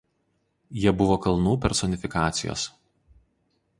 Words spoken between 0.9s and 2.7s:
buvo kalnų personifikacijos.